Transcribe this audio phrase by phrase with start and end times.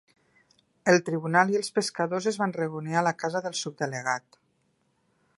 [0.93, 4.41] El tribunal i els pescadors es va reunir a casa del Subdelegat.